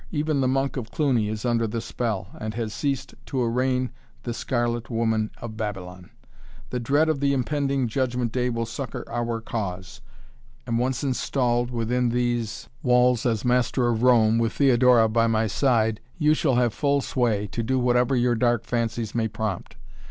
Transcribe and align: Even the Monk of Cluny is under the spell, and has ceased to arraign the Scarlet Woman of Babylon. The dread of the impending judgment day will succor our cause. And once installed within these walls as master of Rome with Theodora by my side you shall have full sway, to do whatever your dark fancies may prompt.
Even 0.11 0.41
the 0.41 0.47
Monk 0.47 0.77
of 0.77 0.89
Cluny 0.89 1.29
is 1.29 1.45
under 1.45 1.67
the 1.67 1.79
spell, 1.79 2.29
and 2.41 2.55
has 2.55 2.73
ceased 2.73 3.13
to 3.27 3.39
arraign 3.39 3.91
the 4.23 4.33
Scarlet 4.33 4.89
Woman 4.89 5.29
of 5.37 5.55
Babylon. 5.57 6.09
The 6.71 6.79
dread 6.79 7.07
of 7.07 7.19
the 7.19 7.33
impending 7.33 7.87
judgment 7.87 8.31
day 8.31 8.49
will 8.49 8.65
succor 8.65 9.07
our 9.07 9.39
cause. 9.41 10.01
And 10.65 10.79
once 10.79 11.03
installed 11.03 11.69
within 11.69 12.09
these 12.09 12.67
walls 12.81 13.27
as 13.27 13.45
master 13.45 13.89
of 13.89 14.01
Rome 14.01 14.39
with 14.39 14.53
Theodora 14.53 15.07
by 15.07 15.27
my 15.27 15.45
side 15.45 15.99
you 16.17 16.33
shall 16.33 16.55
have 16.55 16.73
full 16.73 17.01
sway, 17.01 17.45
to 17.51 17.61
do 17.61 17.77
whatever 17.77 18.15
your 18.15 18.33
dark 18.33 18.63
fancies 18.63 19.13
may 19.13 19.27
prompt. 19.27 19.75